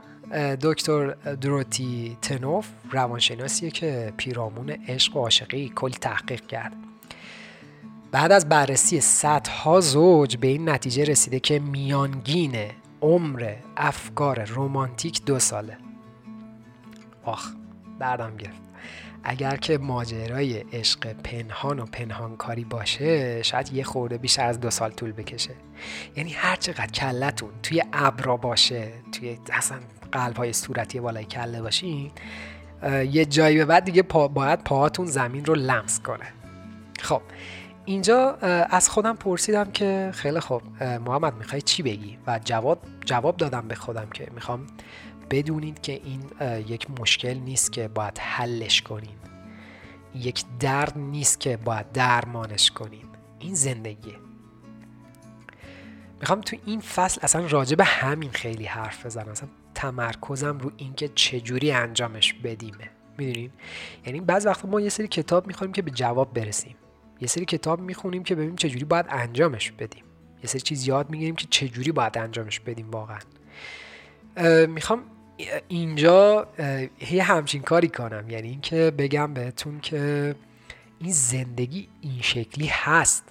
دکتر 0.63 1.11
دروتی 1.35 2.17
تنوف 2.23 2.69
روانشناسیه 2.91 3.71
که 3.71 4.13
پیرامون 4.17 4.71
عشق 4.71 5.17
و 5.17 5.21
عاشقی 5.21 5.73
کلی 5.75 5.95
تحقیق 5.95 6.47
کرد. 6.47 6.73
بعد 8.13 8.33
از 8.33 8.49
بررسی 8.49 9.01
صدها 9.01 9.81
زوج 9.81 10.37
به 10.37 10.47
این 10.47 10.69
نتیجه 10.69 11.05
رسیده 11.05 11.41
که 11.41 11.59
میانگین 11.59 12.71
عمر 13.03 13.55
افکار 13.77 14.45
رومانتیک 14.45 15.25
دو 15.25 15.39
ساله. 15.39 15.77
آخ 17.25 17.51
دردم 18.01 18.37
گرفت. 18.37 18.70
اگر 19.25 19.57
که 19.57 19.79
ماجرای 19.79 20.65
عشق 20.73 21.13
پنهان 21.13 21.79
و 21.79 21.85
پنهانکاری 21.85 22.65
باشه 22.65 23.43
شاید 23.43 23.73
یه 23.73 23.85
خورده 23.85 24.19
بیشتر 24.19 24.47
از 24.47 24.61
دو 24.61 24.71
سال 24.71 24.91
طول 24.91 25.13
بکشه. 25.13 25.55
یعنی 26.17 26.33
هر 26.33 26.57
چقدر 26.57 26.87
کلتون 26.87 27.51
توی 27.63 27.83
ابرا 27.93 28.37
باشه 28.37 28.93
توی 29.13 29.39
اصلا 29.53 29.79
قلب 30.13 30.37
های 30.37 30.53
صورتی 30.53 31.01
بالای 31.01 31.25
کله 31.25 31.63
باشین 31.63 32.11
یه 33.11 33.25
جایی 33.25 33.57
به 33.57 33.65
بعد 33.65 33.85
دیگه 33.85 34.03
پا 34.03 34.29
باید 34.29 34.65
پاهاتون 34.65 35.07
زمین 35.07 35.45
رو 35.45 35.55
لمس 35.55 36.01
کنه. 36.01 36.27
خب 37.01 37.23
اینجا 37.85 38.35
از 38.71 38.89
خودم 38.89 39.17
پرسیدم 39.17 39.71
که 39.71 40.11
خیلی 40.15 40.41
خب 40.41 40.63
محمد 40.81 41.35
می‌خوای 41.35 41.63
چی 41.63 41.83
بگی؟ 41.83 42.19
و 42.27 42.41
جواب 42.45 42.79
جواب 43.05 43.37
دادم 43.37 43.69
به 43.69 43.75
خودم 43.75 44.07
که 44.15 44.29
می‌خوام 44.35 44.67
بدونید 45.31 45.81
که 45.81 45.93
این 45.93 46.23
یک 46.69 47.01
مشکل 47.01 47.35
نیست 47.35 47.73
که 47.73 47.89
باید 47.89 48.19
حلش 48.19 48.83
کنین. 48.83 49.17
یک 50.15 50.45
درد 50.61 50.99
نیست 50.99 51.41
که 51.41 51.57
باید 51.57 51.93
درمانش 51.93 52.71
کنین. 52.71 53.05
این 53.39 53.55
زندگیه. 53.55 54.15
می‌خوام 56.21 56.41
تو 56.41 56.57
این 56.67 56.81
فصل 56.81 57.21
اصلا 57.23 57.47
راجع 57.47 57.77
به 57.77 57.85
همین 57.85 58.31
خیلی 58.31 58.65
حرف 58.65 59.07
بزنم. 59.07 59.29
اصلا 59.29 59.49
تمرکزم 59.75 60.59
رو 60.59 60.73
اینکه 60.77 61.09
چجوری 61.15 61.73
انجامش 61.73 62.33
بدیمه. 62.35 62.91
می‌دونین؟ 63.19 63.51
یعنی 64.07 64.21
بعض 64.21 64.47
وقتا 64.47 64.69
ما 64.69 64.81
یه 64.81 64.89
سری 64.89 65.09
کتاب 65.09 65.47
می‌خوایم 65.47 65.73
که 65.73 65.83
به 65.83 65.91
جواب 65.91 66.35
برسیم. 66.35 66.77
یه 67.21 67.29
سری 67.29 67.45
کتاب 67.45 67.81
می‌خونیم 67.81 68.23
که 68.23 68.35
ببینیم 68.35 68.57
چجوری 68.57 68.85
باید 68.85 69.07
انجامش 69.09 69.71
بدیم. 69.71 70.05
یه 70.43 70.47
سری 70.47 70.61
چیز 70.61 70.89
یاد 70.89 71.11
می‌گیریم 71.11 71.37
که 71.37 71.47
چجوری 71.51 71.93
باید 71.93 72.19
انجامش 72.19 72.61
بدیم 72.61 72.91
واقعا. 72.91 73.19
می‌خوام 74.67 75.03
اینجا 75.69 76.49
یه 77.11 77.23
همچین 77.23 77.63
کاری 77.63 77.89
کنم. 77.89 78.31
یعنی 78.31 78.49
اینکه 78.49 78.93
بگم 78.99 79.35
بهتون 79.35 79.81
که 79.81 80.35
این 80.99 81.13
زندگی 81.13 81.89
این 82.01 82.23
شکلی 82.23 82.67
هست 82.67 83.25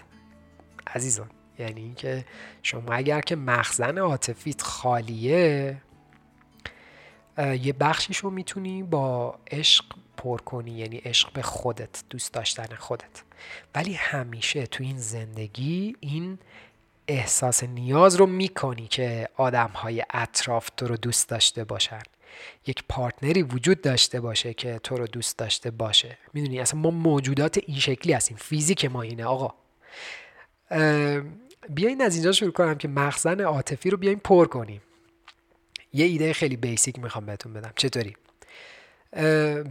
عزیزان. 0.87 1.29
یعنی 1.59 1.81
اینکه 1.81 2.25
شما 2.63 2.93
اگر 2.93 3.21
که 3.21 3.35
مخزن 3.35 3.97
عاطفیت 3.97 4.61
خالیه 4.61 5.77
یه 7.37 7.73
بخشیش 7.73 8.17
رو 8.17 8.29
می‌تونی 8.29 8.83
با 8.83 9.39
عشق 9.51 9.85
پر 10.17 10.37
کنی. 10.37 10.71
یعنی 10.71 10.97
عشق 10.97 11.33
به 11.33 11.41
خودت 11.41 12.03
دوست 12.09 12.33
داشتن 12.33 12.75
خودت. 12.75 13.23
ولی 13.75 13.93
همیشه 13.93 14.65
تو 14.65 14.83
این 14.83 14.97
زندگی 14.97 15.95
این 15.99 16.39
احساس 17.09 17.63
نیاز 17.63 18.15
رو 18.15 18.25
می‌کنی 18.25 18.87
که 18.87 19.29
آدم 19.35 19.71
های 19.75 20.03
اطراف 20.13 20.69
تو 20.77 20.87
رو 20.87 20.97
دوست 20.97 21.29
داشته 21.29 21.63
باشن. 21.63 22.01
یک 22.67 22.83
پارتنری 22.89 23.43
وجود 23.43 23.81
داشته 23.81 24.21
باشه 24.21 24.53
که 24.53 24.79
تو 24.83 24.97
رو 24.97 25.07
دوست 25.07 25.37
داشته 25.37 25.71
باشه. 25.71 26.17
می‌دونی 26.33 26.59
اصلا 26.59 26.79
ما 26.79 26.89
موجودات 26.89 27.59
این 27.65 27.79
شکلی 27.79 28.13
هستیم. 28.13 28.37
فیزیک 28.37 28.85
ما 28.85 29.01
اینه 29.01 29.25
آقا. 29.25 29.53
بیاین 31.69 32.01
از 32.01 32.15
اینجا 32.15 32.31
شروع 32.31 32.51
کنم 32.51 32.75
که 32.75 32.87
مخزن 32.87 33.41
عاطفی 33.41 33.89
رو 33.89 33.97
بیاین 33.97 34.19
پر 34.19 34.47
کنیم. 34.47 34.81
یه 35.93 36.05
ایده 36.05 36.33
خیلی 36.33 36.57
بیسیک 36.57 36.99
می‌خوام 36.99 37.25
بهتون 37.25 37.53
بدم. 37.53 37.73
چطوری؟ 37.75 38.15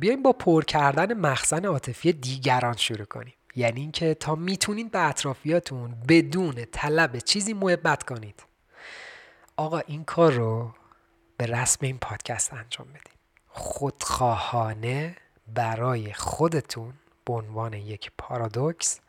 بیایم 0.01 0.23
با 0.23 0.33
پر 0.33 0.65
کردن 0.65 1.15
مخزن 1.15 1.65
عاطفی 1.65 2.13
دیگران 2.13 2.77
شروع 2.77 3.05
کنیم. 3.05 3.35
یعنی 3.57 3.81
اینکه 3.81 4.15
تا 4.15 4.35
می‌تونید 4.35 4.91
به 4.91 5.09
اطرافیاتون 5.09 5.95
بدون 6.09 6.65
طلب 6.73 7.19
چیزی 7.19 7.53
محبت 7.53 8.03
کنید. 8.03 8.43
آقا 9.57 9.79
این 9.79 10.05
کار 10.05 10.33
رو 10.33 10.75
به 11.37 11.47
رسم 11.47 11.87
این 11.87 11.99
پادکست 11.99 12.53
انجام 12.53 12.89
بدید 12.89 13.19
خودخواهانه 13.49 15.17
برای 15.55 16.13
خودتون 16.13 16.93
به 17.25 17.33
عنوان 17.33 17.73
یک 17.73 18.13
پارادوکس 18.19 19.01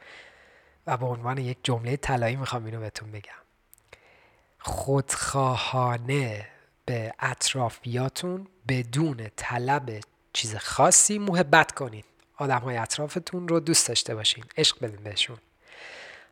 و 0.87 0.97
به 0.97 1.05
عنوان 1.05 1.37
یک 1.37 1.57
جمله 1.63 1.97
طلایی 1.97 2.35
می‌خوام 2.35 2.65
اینو 2.65 2.79
بهتون 2.79 3.11
بگم. 3.11 3.31
خودخواهانه 4.59 6.47
به 6.85 7.13
اطرافیاتون 7.19 8.47
بدون 8.67 9.27
طلب 9.35 9.99
چیز 10.33 10.55
خاصی 10.55 11.19
محبت 11.19 11.71
کنید. 11.71 12.05
آدم 12.39 12.59
های 12.59 12.77
اطرافتون 12.77 13.47
رو 13.47 13.59
دوست 13.59 13.87
داشته 13.87 14.15
باشین. 14.15 14.43
عشق 14.57 14.79
بدین 14.81 15.03
بهشون. 15.03 15.37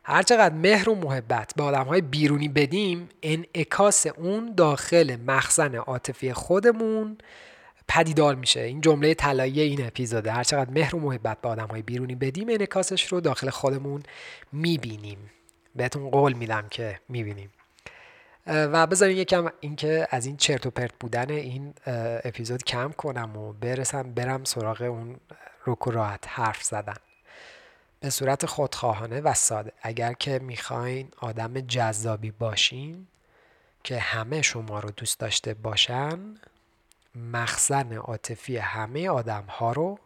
هرچقدر 0.02 0.54
مهر 0.54 0.88
و 0.88 0.94
محبت 0.94 1.52
به 1.56 1.62
آدم 1.62 1.84
های 1.84 2.00
بیرونی 2.00 2.48
بدیم 2.48 3.08
انعکاس 3.22 4.06
اون 4.06 4.54
داخل 4.56 5.16
مخزن 5.26 5.74
عاطفی 5.74 6.32
خودمون 6.32 7.18
پدیدار 7.88 8.34
میشه. 8.34 8.60
این 8.60 8.80
جمله 8.80 9.14
طلایی 9.14 9.60
این 9.60 9.86
اپیزوده. 9.86 10.32
هرچقدر 10.32 10.70
مهر 10.70 10.96
و 10.96 11.00
محبت 11.00 11.40
به 11.40 11.48
آدم 11.48 11.66
های 11.66 11.82
بیرونی 11.82 12.14
بدیم 12.14 12.48
انعکاسش 12.48 13.06
رو 13.06 13.20
داخل 13.20 13.50
خودمون 13.50 14.02
می‌بینیم. 14.52 15.30
بهتون 15.76 16.10
قول 16.10 16.32
میدم 16.32 16.68
که 16.70 17.00
می‌بینیم. 17.08 17.50
و 18.48 18.86
بذارین 18.86 19.16
یکم 19.16 19.48
اینکه 19.60 20.08
از 20.10 20.26
این 20.26 20.36
چرت 20.36 20.66
و 20.66 20.70
پرت 20.70 20.92
بودن 21.00 21.30
این 21.30 21.74
اپیزود 22.24 22.64
کم 22.64 22.92
کنم 22.92 23.36
و 23.36 23.52
برسم 23.52 24.02
برم 24.02 24.44
سراغ 24.44 24.82
اون 24.82 25.16
روک 25.64 25.78
راحت 25.86 26.24
حرف 26.26 26.62
زدن. 26.62 26.96
به 28.00 28.10
صورت 28.10 28.46
خودخواهانه 28.46 29.20
و 29.20 29.34
ساده 29.34 29.72
اگر 29.82 30.12
که 30.12 30.38
می‌خواین 30.38 31.08
آدم 31.20 31.60
جذابی 31.60 32.30
باشین 32.30 33.06
که 33.84 33.98
همه 33.98 34.42
شما 34.42 34.80
رو 34.80 34.90
دوست 34.90 35.20
داشته 35.20 35.54
باشن 35.54 36.34
مخزن 37.14 37.92
عاطفی 37.92 38.56
همه 38.56 39.08
آدم 39.08 39.44
ها 39.44 39.72
رو 39.72 39.98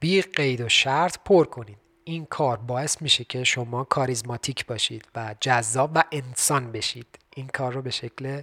بی 0.00 0.22
قید 0.22 0.60
و 0.60 0.68
شرط 0.68 1.18
پر 1.24 1.44
کنید 1.44 1.78
این 2.04 2.26
کار 2.26 2.56
باعث 2.56 3.02
میشه 3.02 3.24
که 3.24 3.44
شما 3.44 3.84
کاریزماتیک 3.84 4.66
باشید 4.66 5.04
و 5.14 5.34
جذاب 5.40 5.90
و 5.94 6.04
انسان 6.12 6.72
بشید. 6.72 7.06
این 7.38 7.48
کار 7.48 7.72
رو 7.72 7.82
به 7.82 7.90
شکل 7.90 8.42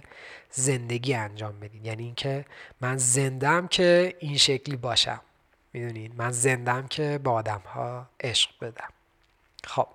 زندگی 0.50 1.14
انجام 1.14 1.60
بدید 1.60 1.86
یعنی 1.86 2.02
اینکه 2.02 2.44
من 2.80 2.96
زندم 2.96 3.66
که 3.66 4.16
این 4.18 4.36
شکلی 4.36 4.76
باشم. 4.76 5.20
می‌دونید 5.72 6.12
من 6.16 6.30
زندم 6.30 6.86
که 6.86 7.20
با 7.24 7.32
آدم 7.32 7.62
ها 7.74 8.06
عشق 8.20 8.50
بدم. 8.60 8.88
خب. 9.64 9.86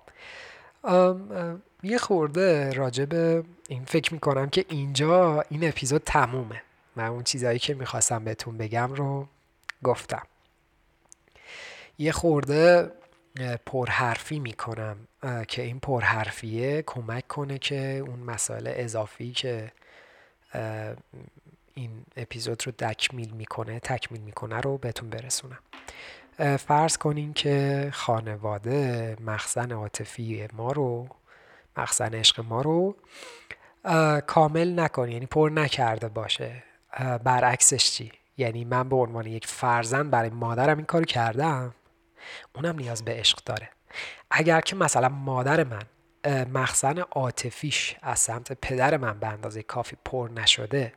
یه 1.82 1.98
خورده 1.98 2.72
راجع 2.72 3.04
به 3.04 3.44
این 3.68 3.84
فکر 3.84 4.14
می‌کنم 4.14 4.50
که 4.50 4.64
اینجا 4.68 5.44
این 5.48 5.68
اپیزود 5.68 6.02
تمومه. 6.06 6.62
من 6.96 7.06
اون 7.06 7.22
چیزهایی 7.22 7.58
که 7.58 7.74
می‌خواستم 7.74 8.24
بهتون 8.24 8.58
بگم 8.58 8.94
رو 8.94 9.28
گفتم. 9.82 10.22
یه 11.98 12.12
خورده 12.12 12.92
پرحرفی 13.66 14.38
می‌کنم 14.38 14.96
که 15.48 15.62
این 15.62 15.80
پرحرفیه 15.80 16.82
کمک 16.86 17.28
کنه 17.28 17.58
که 17.58 17.98
اون 18.06 18.20
مسائل 18.20 18.72
اضافی 18.76 19.32
که 19.32 19.72
این 21.74 22.04
اپیزود 22.16 22.62
رو 22.66 22.72
تکمیل 22.72 23.30
می‌کنه 23.30 23.80
تکمیل 23.80 24.20
می‌کنه 24.20 24.60
رو 24.60 24.78
بهتون 24.78 25.10
برسونم. 25.10 25.58
فرض 26.56 26.96
کنین 26.96 27.32
که 27.32 27.88
خانواده 27.92 29.16
مخزن 29.20 29.72
عاطفی 29.72 30.48
ما 30.52 30.72
رو 30.72 31.08
مخزن 31.76 32.14
عشق 32.14 32.40
ما 32.40 32.62
رو 32.62 32.96
کامل 34.26 34.80
نکنه 34.80 35.12
یعنی 35.12 35.26
پر 35.26 35.50
نکرده 35.54 36.08
باشه. 36.08 36.62
برعکسش 37.24 37.90
چی؟ 37.90 38.12
یعنی 38.36 38.64
من 38.64 38.88
به 38.88 38.96
عنوان 38.96 39.26
یک 39.26 39.46
فرزند 39.46 40.10
برای 40.10 40.30
مادرم 40.30 40.76
این 40.76 40.86
کارو 40.86 41.04
کردم؟ 41.04 41.74
اونم 42.54 42.76
نیاز 42.76 43.04
به 43.04 43.12
عشق 43.12 43.38
داره. 43.44 43.70
اگر 44.30 44.60
که 44.60 44.76
مثلا 44.76 45.08
مادر 45.08 45.64
من 45.64 45.82
مخزن 46.44 46.98
عاطفیش 46.98 47.96
از 48.02 48.18
سمت 48.18 48.52
پدر 48.52 48.96
من 48.96 49.18
به 49.18 49.26
اندازه 49.26 49.62
کافی 49.62 49.96
پر 50.04 50.30
نشده 50.34 50.92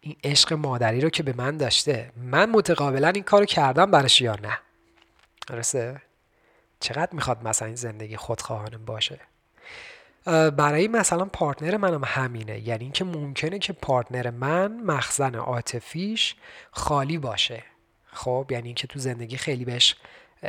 این 0.00 0.16
عشق 0.24 0.52
مادری 0.52 1.00
رو 1.00 1.10
که 1.10 1.22
به 1.22 1.32
من 1.32 1.56
داشته 1.56 2.12
من 2.16 2.50
متقابلا 2.50 3.08
این 3.08 3.22
کارو 3.22 3.44
کردم 3.44 3.90
برش 3.90 4.20
یا 4.20 4.34
نه؟ 4.42 4.58
درسته؟ 5.46 6.02
چقدر 6.80 7.08
می‌خواد 7.12 7.48
مثلا 7.48 7.66
این 7.66 7.76
زندگی 7.76 8.16
خودخواهانه 8.16 8.78
باشه؟ 8.78 9.20
برای 10.56 10.88
مثلا 10.88 11.24
پارتنر 11.24 11.76
منم 11.76 12.04
همینه. 12.04 12.68
یعنی 12.68 12.84
اینکه 12.84 13.04
ممکنه 13.04 13.58
که 13.58 13.72
پارتنر 13.72 14.30
من 14.30 14.80
مخزن 14.80 15.34
عاطفیش 15.34 16.36
خالی 16.70 17.18
باشه. 17.18 17.62
خب؟ 18.12 18.46
یعنی 18.50 18.68
اینکه 18.68 18.86
تو 18.86 18.98
زندگی 18.98 19.36
خیلی 19.36 19.64
بهش 19.64 19.96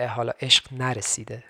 حالا 0.09 0.33
عشق 0.39 0.73
نرسیده. 0.73 1.43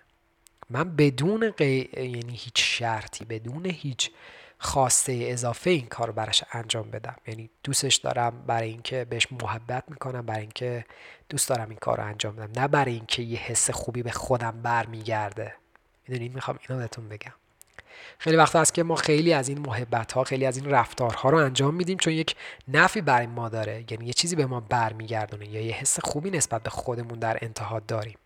من 0.70 0.96
بدون 0.96 1.52
قی... 1.52 1.90
یعنی 1.94 2.36
هیچ 2.36 2.54
شرطی 2.56 3.26
بدون 3.26 3.66
هیچ 3.66 4.12
خواسته 4.60 5.20
اضافه 5.22 5.70
این 5.70 5.88
کار 5.88 6.12
براش 6.12 6.44
انجام 6.52 6.92
بدم. 6.92 7.16
یعنی 7.28 7.50
دوستش 7.64 7.96
دارم 7.96 8.44
برای 8.48 8.70
اینکه 8.70 9.06
بهش 9.06 9.28
محبت 9.32 9.84
می‌کنم 9.88 10.26
برای 10.26 10.42
اینکه 10.42 10.86
دوست 11.30 11.50
دارم 11.50 11.70
این 11.70 11.78
کار 11.78 11.98
رو 11.98 12.06
انجام 12.06 12.36
بدم. 12.36 12.62
نه 12.62 12.68
برای 12.68 12.94
اینکه 12.94 13.24
یه 13.24 13.40
حس 13.40 13.70
خوبی 13.70 14.04
به 14.04 14.12
خودم 14.12 14.62
برمیگرده. 14.62 15.56
می‌دونید 16.08 16.36
می‌خوام 16.36 16.60
اینو 16.70 16.82
بهتون 16.82 17.10
بگم. 17.10 17.34
خیلی 18.18 18.38
وقت 18.38 18.56
هست 18.56 18.74
که 18.74 18.84
ما 18.84 18.96
خیلی 18.96 19.34
از 19.34 19.50
این 19.50 19.60
محبت 19.60 20.12
ها 20.12 20.24
خیلی 20.24 20.46
از 20.46 20.58
این 20.58 20.70
رفتارها 20.70 21.30
رو 21.30 21.38
انجام 21.38 21.76
میدیم 21.76 21.98
چون 21.98 22.14
یک 22.14 22.36
نفی 22.68 23.02
برای 23.02 23.28
ما 23.28 23.50
داره. 23.50 23.86
یعنی 23.90 24.06
یه 24.06 24.14
چیزی 24.14 24.36
به 24.36 24.46
ما 24.46 24.60
برمیگردونه 24.60 25.48
یا 25.48 25.62
یه 25.62 25.74
حس 25.74 26.00
خوبی 26.00 26.32
نسبت 26.32 26.64
به 26.64 26.70
خودمون 26.70 27.20
در 27.20 27.38
انتها 27.42 27.80
داریم. 27.80 28.18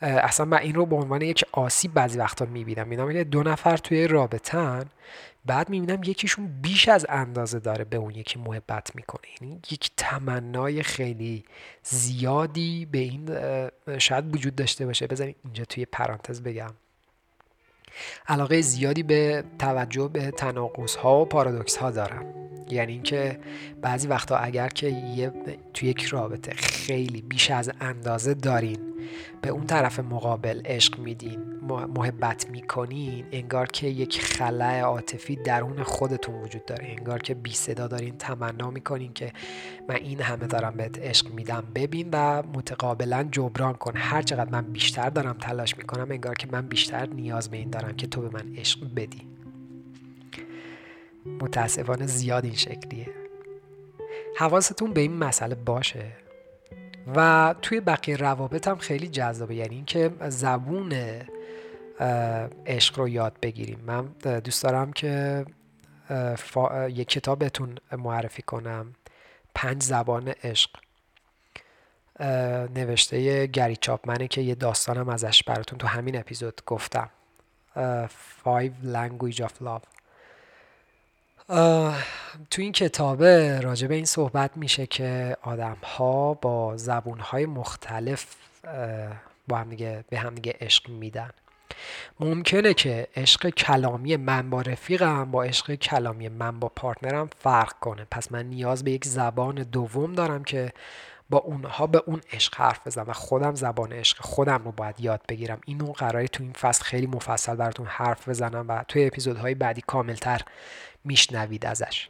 اصلا 0.00 0.46
من 0.46 0.58
این 0.58 0.74
رو 0.74 0.86
به 0.86 0.96
عنوان 0.96 1.22
یک 1.22 1.44
آسیب 1.52 1.94
بعضی 1.94 2.18
وقتا 2.18 2.44
می‌بینم. 2.44 2.88
می‌دونم 2.88 3.12
که 3.12 3.24
دو 3.24 3.42
نفر 3.42 3.76
توی 3.76 4.08
رابطن 4.08 4.84
بعد 5.46 5.68
می‌بینم 5.68 6.02
یکیشون 6.02 6.60
بیش 6.62 6.88
از 6.88 7.06
اندازه 7.08 7.58
داره 7.58 7.84
به 7.84 7.96
اون 7.96 8.14
یکی 8.14 8.38
محبت 8.38 8.96
می‌کنه. 8.96 9.22
یعنی 9.40 9.60
یک 9.70 9.90
تمنای 9.96 10.82
خیلی 10.82 11.44
زیادی 11.82 12.86
به 12.86 12.98
این 12.98 13.28
شاید 13.98 14.34
وجود 14.34 14.56
داشته 14.56 14.86
باشه. 14.86 15.06
بذارید 15.06 15.36
اینجا 15.44 15.64
توی 15.64 15.84
پرانتز 15.84 16.42
بگم. 16.42 16.74
علاقه 18.28 18.60
زیادی 18.60 19.02
به 19.02 19.44
توجه 19.58 20.08
به 20.08 20.30
تناقض 20.30 20.96
ها 20.96 21.20
و 21.20 21.24
پارادوکس 21.24 21.76
ها 21.76 21.90
دارم. 21.90 22.24
یعنی 22.70 22.92
اینکه 22.92 23.38
بعضی 23.82 24.08
وقتا 24.08 24.36
اگر 24.36 24.68
که 24.68 24.88
یه 24.88 25.32
توی 25.74 25.88
یک 25.88 26.02
رابطه 26.02 26.52
خیلی 26.52 27.22
بیش 27.22 27.50
از 27.50 27.70
اندازه 27.80 28.34
دارین 28.34 28.78
به 29.42 29.48
اون 29.48 29.66
طرف 29.66 30.00
مقابل 30.00 30.62
عشق 30.64 30.98
میدین 30.98 31.59
محبت 31.70 32.50
می‌کنین 32.50 33.24
انگار 33.32 33.66
که 33.66 33.86
یک 33.86 34.20
خلع 34.20 34.80
عاطفی 34.80 35.36
درون 35.36 35.82
خودتون 35.82 36.34
وجود 36.34 36.64
داره. 36.64 36.86
انگار 36.98 37.18
که 37.18 37.34
بی 37.34 37.52
صدا 37.52 37.86
دارین 37.86 38.16
تمنا 38.18 38.70
می‌کنین 38.70 39.12
که 39.12 39.32
من 39.88 39.94
این 39.94 40.20
همه 40.20 40.46
دارم 40.46 40.76
بهت 40.76 40.98
عشق 40.98 41.30
میدم. 41.30 41.64
ببین 41.74 42.08
و 42.12 42.42
متقابلا 42.54 43.28
جبران 43.32 43.74
کن. 43.74 43.92
هر 43.96 44.22
چقدر 44.22 44.50
من 44.50 44.62
بیشتر 44.62 45.10
دارم 45.10 45.36
تلاش 45.40 45.76
می‌کنم 45.76 46.10
انگار 46.10 46.34
که 46.34 46.48
من 46.52 46.66
بیشتر 46.66 47.06
نیاز 47.06 47.50
به 47.50 47.56
این 47.56 47.70
دارم 47.70 47.96
که 47.96 48.06
تو 48.06 48.20
به 48.20 48.28
من 48.28 48.56
عشق 48.56 48.80
بدی. 48.96 49.22
متاسفانه 51.40 52.06
زیاد 52.06 52.44
این 52.44 52.54
شکلیه. 52.54 53.08
حواستون 54.36 54.92
به 54.92 55.00
این 55.00 55.12
مسئله 55.16 55.54
باشه. 55.54 56.12
و 57.16 57.54
توی 57.62 57.80
بقیه 57.80 58.16
روابط 58.16 58.68
هم 58.68 58.76
خیلی 58.76 59.08
جذابه. 59.08 59.54
یعنی 59.54 59.74
اینکه 59.74 60.10
زبون 60.28 60.92
عشق 62.66 62.98
رو 62.98 63.08
یاد 63.08 63.36
بگیریم. 63.42 63.80
من 63.86 64.06
دوست 64.40 64.62
دارم 64.62 64.92
که 64.92 65.44
یک 66.88 67.08
کتاب 67.08 67.38
بهتون 67.38 67.78
معرفی 67.92 68.42
کنم. 68.42 68.94
پنج 69.54 69.82
زبان 69.82 70.28
عشق. 70.28 70.70
نوشته 72.74 73.46
گری 73.46 73.76
چاپمنه 73.76 74.28
که 74.28 74.40
یه 74.40 74.54
داستانم 74.54 75.08
ازش 75.08 75.42
براتون 75.42 75.78
تو 75.78 75.86
همین 75.86 76.18
اپیزود 76.18 76.62
گفتم. 76.66 77.10
Five 78.44 78.72
Language 78.84 79.36
of 79.36 79.52
Love. 79.64 79.84
تو 82.50 82.62
این 82.62 82.72
کتابه 82.72 83.60
راجع 83.60 83.88
به 83.88 83.94
این 83.94 84.04
صحبت 84.04 84.56
میشه 84.56 84.86
که 84.86 85.36
آدم 85.42 85.76
ها 85.82 86.34
با 86.34 86.76
زبون 86.76 87.20
های 87.20 87.46
مختلف 87.46 88.34
با 89.48 89.56
هم 89.56 89.68
دیگه 89.70 90.04
به 90.08 90.18
هم 90.18 90.34
دیگه 90.34 90.56
عشق 90.60 90.88
میدن. 90.88 91.30
ممکنه 92.20 92.74
که 92.74 93.06
عشق 93.16 93.48
کلامی 93.48 94.16
من 94.16 94.50
با 94.50 94.60
رفیقم 94.60 95.30
با 95.30 95.42
عشق 95.42 95.74
کلامی 95.74 96.28
من 96.28 96.60
با 96.60 96.68
پارتنرم 96.68 97.30
فرق 97.38 97.72
کنه. 97.78 98.06
پس 98.10 98.32
من 98.32 98.46
نیاز 98.46 98.84
به 98.84 98.90
یک 98.90 99.04
زبان 99.04 99.54
دوم 99.54 100.12
دارم 100.12 100.44
که 100.44 100.72
با 101.30 101.38
اونها 101.38 101.86
به 101.86 102.02
اون 102.06 102.20
عشق 102.32 102.54
حرف 102.54 102.86
بزنم 102.86 103.04
و 103.08 103.12
خودم 103.12 103.54
زبان 103.54 103.92
عشق 103.92 104.20
خودم 104.20 104.62
رو 104.64 104.72
باید 104.72 105.00
یاد 105.00 105.20
بگیرم. 105.28 105.60
اینو 105.66 105.92
قراره 105.92 106.28
تو 106.28 106.42
این 106.42 106.52
فصل 106.52 106.84
خیلی 106.84 107.06
مفصل 107.06 107.54
براتون 107.54 107.86
حرف 107.86 108.28
بزنم 108.28 108.64
و 108.68 108.84
توی 108.88 109.06
اپیزودهای 109.06 109.54
بعدی 109.54 109.82
کاملتر 109.86 110.40
میشنوید 111.04 111.66
ازش. 111.66 112.08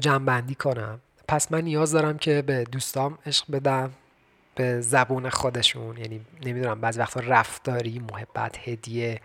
جنبندی 0.00 0.54
کنم. 0.54 1.00
پس 1.28 1.52
من 1.52 1.60
نیاز 1.60 1.92
دارم 1.92 2.18
که 2.18 2.42
به 2.42 2.64
دوستام 2.64 3.18
عشق 3.26 3.50
بدم. 3.52 3.92
به 4.60 4.80
زبون 4.80 5.30
خودشون 5.30 5.96
یعنی 5.96 6.26
نمی‌دونم 6.44 6.80
بعضی 6.80 7.00
وقتا 7.00 7.20
رفتاری 7.20 7.98
محبت 7.98 8.68
هدیه. 8.68 9.20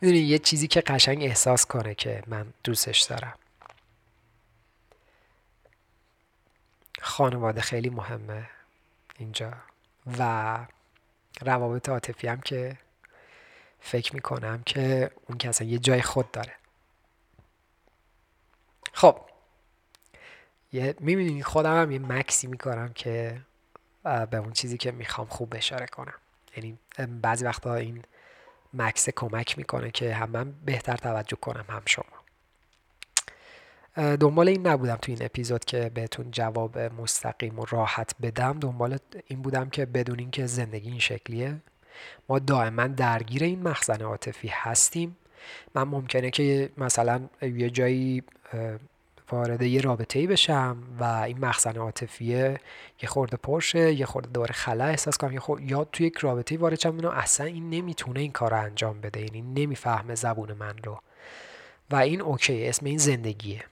می‌دونی 0.00 0.20
یه 0.20 0.38
چیزی 0.38 0.68
که 0.68 0.80
قشنگ 0.80 1.22
احساس 1.22 1.66
کنه 1.66 1.94
که 1.94 2.22
من 2.26 2.46
دوستش 2.64 3.00
دارم. 3.00 3.34
خانواده 7.00 7.60
خیلی 7.60 7.90
مهمه 7.90 8.50
اینجا. 9.18 9.52
و 10.18 10.58
روابط 11.42 11.88
عاطفی 11.88 12.26
هم 12.28 12.40
که 12.40 12.78
فکر 13.80 14.14
می‌کنم 14.14 14.62
که 14.66 15.10
اون 15.28 15.38
اصلا 15.44 15.66
یه 15.66 15.78
جای 15.78 16.02
خود 16.02 16.30
داره. 16.30 16.52
خب 18.92 19.20
یه 20.72 20.94
می‌بینید 21.00 21.44
خودم 21.44 21.82
هم 21.82 21.90
یه 21.90 21.98
مکسی 21.98 22.46
می‌کنم 22.46 22.92
که 22.92 23.40
به 24.30 24.36
اون 24.36 24.52
چیزی 24.52 24.76
که 24.78 24.92
می‌خوام 24.92 25.26
خوب 25.26 25.54
اشاره 25.56 25.86
کنم. 25.86 26.14
یعنی 26.56 26.78
بعضی 27.22 27.44
وقتا 27.44 27.74
این 27.74 28.02
مکس 28.74 29.08
کمک 29.10 29.58
می‌کنه 29.58 29.90
که 29.90 30.14
هم 30.14 30.30
من 30.30 30.52
بهتر 30.64 30.96
توجه 30.96 31.36
کنم 31.36 31.64
هم 31.68 31.82
شما. 31.86 32.04
دنبال 34.16 34.48
این 34.48 34.66
نبودم 34.66 34.96
تو 34.96 35.12
این 35.12 35.24
اپیزود 35.24 35.64
که 35.64 35.90
بهتون 35.94 36.30
جواب 36.30 36.78
مستقیم 36.78 37.58
و 37.58 37.64
راحت 37.70 38.14
بدم. 38.22 38.58
دنبال 38.58 38.98
این 39.26 39.42
بودم 39.42 39.70
که 39.70 39.86
بدونین 39.86 40.30
که 40.30 40.46
زندگی 40.46 40.90
این 40.90 40.98
شکلیه 40.98 41.56
ما 42.28 42.38
دائما 42.38 42.86
درگیر 42.86 43.44
این 43.44 43.62
مخزن 43.62 44.02
عاطفی 44.02 44.48
هستیم. 44.48 45.16
من 45.74 45.82
ممکنه 45.82 46.30
که 46.30 46.70
مثلا 46.76 47.28
یه 47.42 47.70
جایی 47.70 48.22
وارد 49.32 49.62
یه 49.62 49.80
رابطه 49.80 50.18
ای 50.18 50.26
بشم 50.26 50.76
و 51.00 51.04
این 51.04 51.38
مخزن 51.38 51.76
عاطفیه 51.76 52.60
یه 53.02 53.08
خورده 53.08 53.36
پرشه 53.36 53.92
یه 53.92 54.06
خورده 54.06 54.28
دوباره 54.28 54.52
خلا 54.52 54.84
احساس 54.84 55.18
کنم 55.18 55.40
یا 55.60 55.84
تو 55.84 56.04
یک 56.04 56.16
رابطه 56.16 56.58
وارد 56.58 56.80
شم. 56.80 57.04
اصلا 57.04 57.46
این 57.46 57.70
نمی‌تونه 57.70 58.20
این 58.20 58.32
کار 58.32 58.50
رو 58.50 58.60
انجام 58.62 59.00
بده 59.00 59.20
یعنی 59.20 59.42
نمی‌فهمه 59.42 60.14
زبون 60.14 60.52
من 60.52 60.74
رو. 60.84 61.00
و 61.90 61.96
این 61.96 62.20
اوکی 62.20 62.68
اسم 62.68 62.86
این 62.86 62.98
زندگیه. 62.98 63.64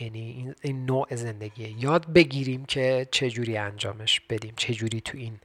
یعنی 0.00 0.54
این, 0.62 0.86
نوع 0.86 1.14
زندگیه. 1.14 1.82
یاد 1.82 2.12
بگیریم 2.12 2.64
که 2.64 3.08
چجوری 3.10 3.56
انجامش 3.56 4.20
بدیم 4.20 4.54
چجوری 4.56 5.00
تو 5.00 5.18
این 5.18 5.40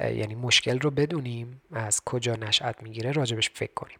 یعنی 0.00 0.34
مشکل 0.34 0.78
رو 0.78 0.90
بدونیم 0.90 1.62
از 1.72 2.04
کجا 2.04 2.34
نشأت 2.34 2.82
می‌گیره 2.82 3.12
راجبش 3.12 3.50
فکر 3.50 3.74
کنیم. 3.74 3.98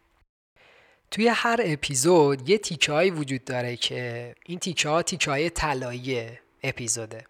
توی 1.11 1.27
هر 1.27 1.59
اپیزود 1.63 2.49
یه 2.49 2.57
تیکه 2.57 2.93
وجود 2.93 3.45
داره 3.45 3.75
که 3.75 4.35
این 4.45 4.59
تیکه 4.59 4.89
ها 4.89 5.01
تیکه 5.01 5.31
های 5.31 5.49
طلایی 5.49 6.29
اپیزوده. 6.63 7.25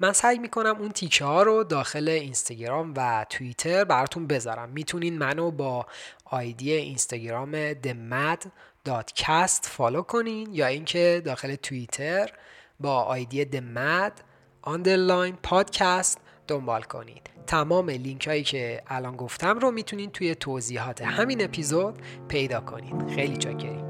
من 0.00 0.12
سعی 0.12 0.38
می‌کنم 0.38 0.76
اون 0.78 0.88
تیکه 0.90 1.24
ها 1.24 1.42
رو 1.42 1.64
داخل 1.64 2.08
اینستاگرام 2.08 2.94
و 2.96 3.26
توییتر 3.30 3.84
براتون 3.84 4.26
بذارم. 4.26 4.68
می‌تونین 4.68 5.18
منو 5.18 5.50
با 5.50 5.86
آیدی 6.24 6.72
اینستاگرام 6.72 7.72
themad.cast 7.72 9.62
فالو 9.62 10.02
کنین 10.02 10.54
یا 10.54 10.66
اینکه 10.66 11.22
داخل 11.24 11.54
توییتر 11.54 12.32
با 12.80 13.02
آیدی 13.02 13.44
themad 13.44 14.12
underline 14.66 15.48
podcast 15.50 16.18
دنبال 16.48 16.82
کنید 16.82 17.30
تمام 17.46 17.90
لینک 17.90 18.26
هایی 18.26 18.42
که 18.42 18.82
الان 18.86 19.16
گفتم 19.16 19.58
رو 19.58 19.70
می‌تونید 19.70 20.12
توی 20.12 20.34
توضیحات 20.34 21.02
همین 21.02 21.44
اپیزود 21.44 21.94
پیدا 22.28 22.60
کنید 22.60 23.08
خیلی 23.08 23.36
چاکریم 23.36 23.84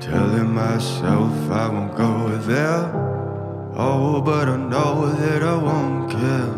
Telling 0.00 0.50
myself 0.54 1.34
I 1.62 1.66
won't 1.74 1.96
go 1.96 2.12
there 2.52 2.84
Oh, 3.76 4.20
but 4.20 4.48
I 4.48 4.56
know 4.72 4.94
that 5.20 5.42
I 5.42 5.56
won't 5.68 6.10
care 6.10 6.54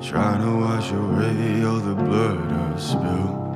Trying 0.00 0.40
to 0.46 0.52
wash 0.64 0.90
away 0.92 1.64
all 1.68 1.80
the 1.90 1.96
blood 2.06 2.52
I've 2.52 2.80
spilled 2.80 3.49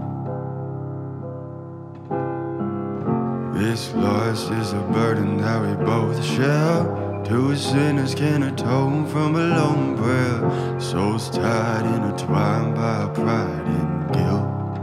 This 3.75 3.93
loss 3.95 4.51
is 4.51 4.73
a 4.73 4.79
burden 4.93 5.37
that 5.39 5.61
we 5.61 5.75
both 5.85 6.25
share 6.25 6.85
Two 7.25 7.57
sinners 7.57 8.15
can 8.15 8.45
atone 8.45 9.05
from 9.05 9.35
a 9.35 9.41
lone 9.41 9.97
prayer. 9.99 10.81
Souls 10.81 11.29
tied, 11.29 11.85
intertwined 11.85 12.77
by 12.77 13.09
pride 13.09 13.67
and 13.81 14.13
guilt. 14.15 14.75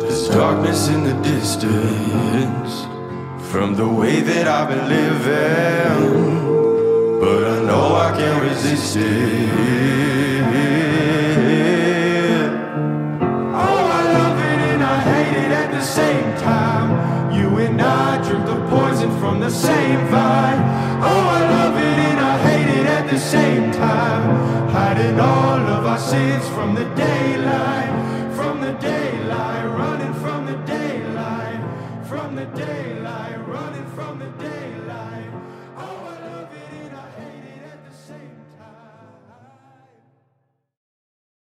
There's 0.00 0.28
darkness 0.28 0.88
in 0.88 1.04
the 1.04 1.16
distance 1.22 2.86
from 3.50 3.74
the 3.74 3.88
way 3.88 4.22
that 4.22 4.48
I've 4.48 4.70
been 4.70 4.88
living, 4.88 6.00
but 7.20 7.44
I 7.44 7.62
know 7.66 7.94
I 7.94 8.16
can't 8.16 8.42
resist 8.42 8.96
it. 8.96 9.79
Same 19.50 20.06
vine. 20.06 20.60
Oh, 21.02 21.24
I 21.38 21.40
love 21.50 21.76
it 21.76 21.98
and 22.10 22.20
I 22.20 22.38
hate 22.48 22.80
it 22.80 22.86
at 22.86 23.10
the 23.10 23.18
same 23.18 23.72
time. 23.72 24.68
Hiding 24.70 25.18
all 25.18 25.60
of 25.76 25.86
our 25.86 25.98
sins 25.98 26.48
from 26.50 26.74
the 26.74 26.84
daylight. 26.94 27.99